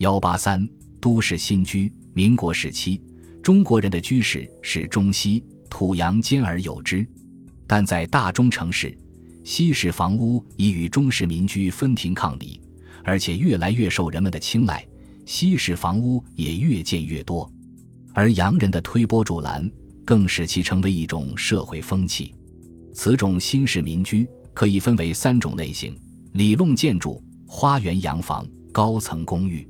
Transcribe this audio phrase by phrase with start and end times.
[0.00, 0.66] 幺八三
[0.98, 2.98] 都市新居，民国时期，
[3.42, 7.06] 中国人的居室是中西土洋兼而有之，
[7.66, 8.96] 但在大中城市，
[9.44, 12.58] 西式房屋已与中式民居分庭抗礼，
[13.04, 14.82] 而且越来越受人们的青睐，
[15.26, 17.46] 西式房屋也越建越多，
[18.14, 19.70] 而洋人的推波助澜，
[20.06, 22.34] 更使其成为一种社会风气。
[22.94, 25.94] 此种新式民居可以分为三种类型：
[26.32, 29.68] 里弄建筑、花园洋房、高层公寓。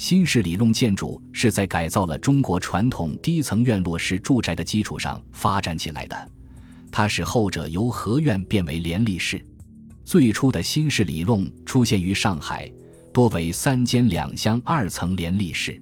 [0.00, 6.30] 新式里弄建筑是在改造了中国传统低层院落式住宅的基础上发展起来的，
[6.90, 9.44] 它使后者由合院变为连立式。
[10.02, 12.66] 最初的新式里弄出现于上海，
[13.12, 15.78] 多为三间两厢二层连立式。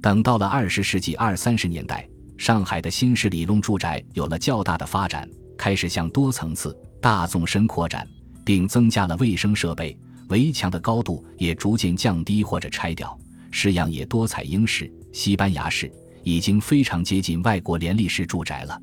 [0.00, 2.08] 等到了二十世纪二三十年代，
[2.38, 5.28] 上海的新式里弄住宅有了较大的发展。
[5.58, 8.08] 开始向多层次、大纵深扩展，
[8.42, 9.94] 并增加了卫生设备，
[10.30, 13.14] 围墙的高度也逐渐降低或者拆掉。
[13.50, 15.90] 式样也多采英式、西班牙式，
[16.22, 18.80] 已经非常接近外国联立式住宅了。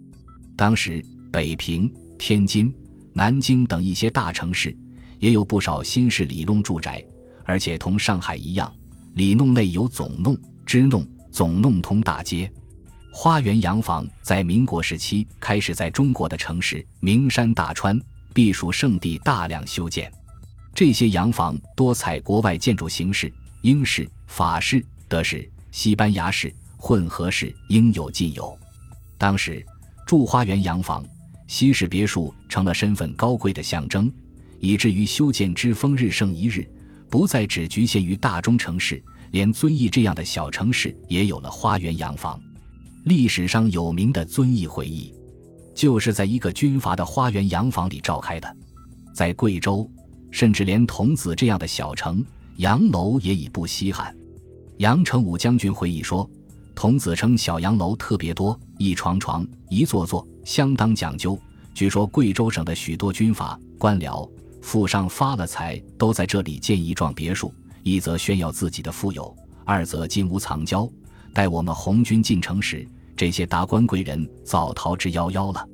[0.55, 2.73] 当时，北平、天津、
[3.13, 4.75] 南京等一些大城市
[5.19, 7.03] 也有不少新式里弄住宅，
[7.45, 8.73] 而且同上海一样，
[9.13, 12.51] 里弄内有总弄、支弄、总弄通大街。
[13.11, 17.99] 花园洋房在民国时期开始在中国的城市名山大川、
[18.31, 20.11] 避暑胜地大量修建，
[20.75, 23.33] 这些洋房多采国外建筑形式，
[23.67, 28.57] 英式、法式、德式、西班牙式混合式应有尽有。
[29.17, 29.61] 当时
[30.05, 31.05] 住花园洋房、
[31.47, 34.09] 西式别墅成了身份高贵的象征，
[34.61, 36.65] 以至于修建之风日盛一日，
[37.09, 42.41] 不再只局限于大中城市，连遵义这样的小城市也有了花园洋房。
[43.03, 45.13] 历史上有名的遵义会议，
[45.75, 48.57] 就是在一个军阀的花园洋房里召开的。
[49.13, 49.91] 在贵州，
[50.31, 52.23] 甚至连桐梓这样的小城，
[52.57, 54.15] 洋楼也已不稀罕。
[54.77, 56.29] 杨成武将军回忆说，
[56.75, 61.39] 桐梓称小洋楼特别多，一床床，一座座，相当讲究。
[61.73, 64.27] 据说贵州省的许多军阀官僚，
[64.61, 67.53] 富商发了财，都在这里建一幢别墅，
[67.83, 70.89] 一则炫耀自己的富有，二则金屋藏娇，
[71.33, 72.87] 待我们红军进城时。
[73.15, 75.67] 这些达官贵人早逃之夭夭了。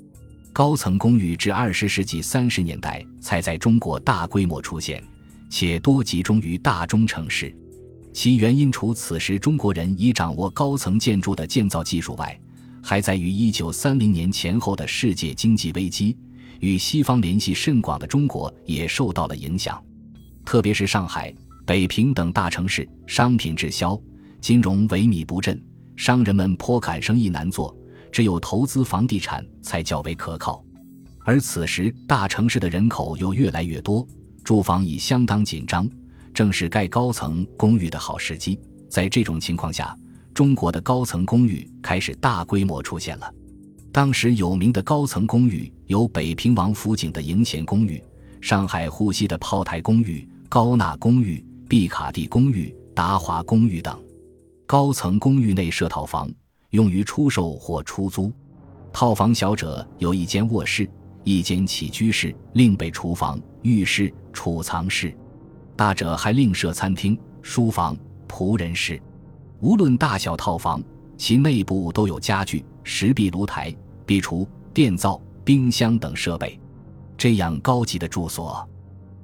[0.54, 5.04] 高层公寓至二十世纪三十年代才在中国大规模出现，
[5.56, 7.56] 且多集中于大中城市。
[8.12, 12.36] 其原因除此时中国人已掌握高层建筑的建造技术外，
[12.82, 16.18] 还在于一九三零年前后的世界经济危机，
[16.60, 19.80] 与西方联系甚广的中国也受到了影响。
[20.44, 21.32] 特别是上海、
[21.68, 23.96] 北平等大城市，商品滞销，
[24.42, 25.64] 金融萎靡不振。
[25.96, 27.78] 商人们颇感生意难做，
[28.12, 30.66] 只有投资房地产才较为可靠。
[31.24, 34.06] 而此时大城市的人口又越来越多，
[34.44, 35.90] 住房已相当紧张，
[36.34, 38.60] 正是盖高层公寓的好时机。
[38.90, 39.98] 在这种情况下，
[40.34, 43.34] 中国的高层公寓开始大规模出现了。
[43.92, 48.04] 当时有名的高层公寓有北平王府井的迎贤公寓、
[48.42, 53.98] 上海沪西的炮台公寓、高纳公寓、毕卡蒂公寓、达华公寓等。
[54.66, 56.30] 高层公寓内设套房，
[56.72, 58.32] 用于出售或出租。
[58.92, 60.90] 套房小者有一间卧室、
[61.24, 65.10] 一间起居室，另备厨房、浴室、储藏室；
[65.76, 67.98] 大者还另设餐厅、书房、
[68.28, 69.02] 仆人室。
[69.60, 70.84] 无论大小套房，
[71.18, 73.74] 其内部都有家具、石壁炉台、
[74.06, 76.60] 壁橱、电灶、冰箱等设备。
[77.18, 78.68] 这样高级的住所，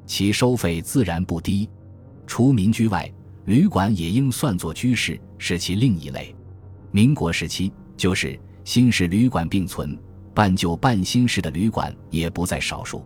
[0.05, 1.69] 其收费自然不低。
[2.25, 3.11] 除民居外，
[3.45, 5.19] 旅馆也应算作居室。
[5.41, 6.35] 是其另一类。
[6.91, 9.97] 民国时期，就是新式旅馆并存，
[10.33, 13.05] 半旧半新式的旅馆也不在少数。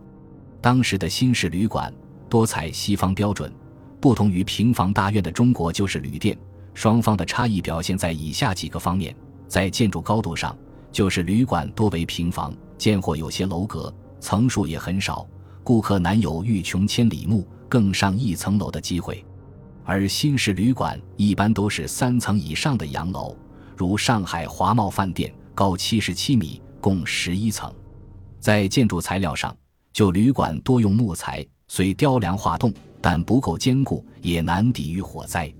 [0.60, 1.92] 当时的新式旅馆
[2.28, 3.52] 多采西方标准，
[4.00, 6.36] 不同于平房大院的中国旧式旅店。
[6.72, 9.14] 双方的差异表现在以下几个方面：
[9.46, 10.56] 在建筑高度上，
[10.90, 15.24] 旧式旅馆多为平房，间或有些楼阁，层数也很少，
[15.62, 19.24] 顾客难有欲穷千里目，更上一层楼的机会。
[19.84, 23.36] 而新式旅馆一般都是三层以上的洋楼，
[23.76, 27.72] 如上海华茂饭店，高七十七米，共十一层。
[28.38, 29.56] 在建筑材料上，
[29.94, 32.70] 旧旅馆多用木材，虽雕梁画栋，
[33.00, 35.50] 但不够坚固，也难抵御火灾。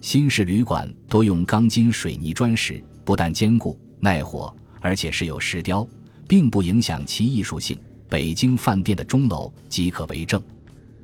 [0.00, 5.86] 新式旅馆多用钢筋水泥砖石，不但坚固耐火，而且是有石雕，
[6.26, 7.78] 并不影响其艺术性。
[8.08, 10.42] 北京饭店的钟楼即可为证。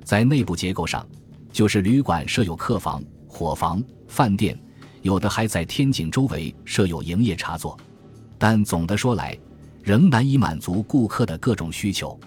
[0.03, 1.07] 在内部结构上。
[1.53, 4.57] 就是旅馆设有客房、伙房、饭店，
[5.03, 7.77] 有的还在天井周围设有营业插座，
[8.39, 9.37] 但总的说来，
[9.83, 12.19] 仍难以满足顾客的各种需求。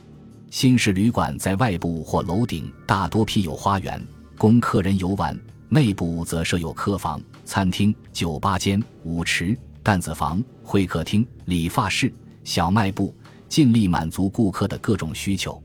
[0.50, 4.00] 新式旅馆在外部或楼顶大多辟有花园，
[4.38, 5.36] 供客人游玩；
[5.70, 12.14] 内部则设有客房、餐厅、酒吧间、舞池、担子房、会客厅、理发室、
[12.44, 13.16] 小卖部，
[13.50, 15.62] 尽力满足顾客的各种需求。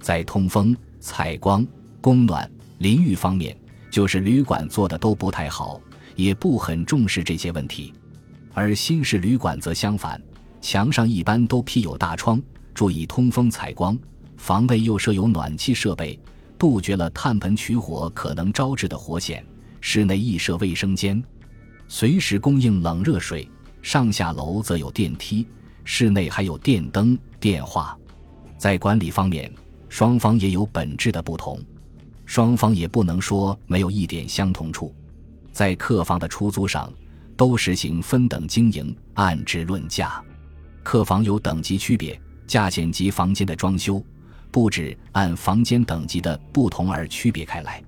[0.00, 1.66] 在通风、采光、
[2.00, 3.56] 供暖、淋浴方面，
[3.90, 5.80] 就是旅馆做的都不太好，
[6.16, 7.92] 也不很重视这些问题。
[8.52, 10.20] 而新式旅馆则相反，
[10.64, 12.40] 墙上一般都辟有大窗，
[12.72, 13.96] 注意通风采光，
[14.38, 16.18] 房内又设有暖气设备，
[16.58, 19.44] 杜绝了炭盆取火可能招致的火险。
[19.82, 21.22] 室内亦设卫生间，
[21.86, 23.46] 随时供应冷热水，
[23.82, 25.46] 上下楼则有电梯，
[25.84, 27.94] 室内还有电灯、电话。
[28.56, 29.52] 在管理方面，
[29.90, 31.60] 双方也有本质的不同，
[32.24, 34.94] 双方也不能说没有一点相同处。
[35.52, 36.90] 在客房的出租上，
[37.36, 40.24] 都实行分等经营，按质论价。
[40.84, 44.00] 客房有等级区别，价钱及房间的装修
[44.52, 47.82] 布置按房间等级的不同而区别开来。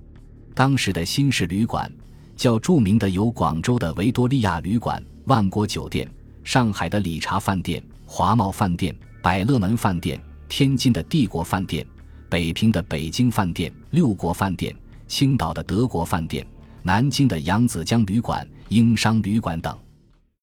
[0.53, 1.89] 当时的新式旅馆，
[2.35, 6.09] 较著名的有广州的维多利亚旅馆、万国酒店、
[6.43, 11.85] 上海的理查饭店、华茂饭店、百乐门饭店、天津的帝国饭店。
[12.29, 14.75] 北平的北京饭店、六国饭店、
[15.07, 16.45] 青岛的德国饭店、
[16.83, 19.77] 南京的扬子江旅馆、英商旅馆等。